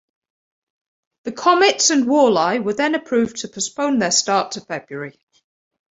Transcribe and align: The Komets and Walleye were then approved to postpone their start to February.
The 1.25 1.31
Komets 1.31 1.91
and 1.91 2.05
Walleye 2.07 2.63
were 2.63 2.73
then 2.73 2.95
approved 2.95 3.37
to 3.41 3.47
postpone 3.47 3.99
their 3.99 4.09
start 4.09 4.53
to 4.53 4.61
February. 4.61 5.19